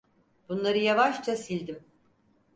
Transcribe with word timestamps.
Bunları 0.49 0.77
yavaşça 0.77 1.35
sildim. 1.37 1.83